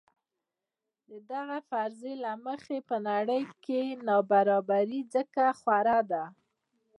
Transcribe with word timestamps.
دغې 1.29 1.59
فرضیې 1.69 2.13
له 2.23 2.31
مخې 2.45 2.77
په 2.89 2.95
نړۍ 3.09 3.41
کې 3.65 3.81
نابرابري 4.07 5.01
ځکه 5.13 5.43
خوره 5.59 5.99
ده. 6.11 6.23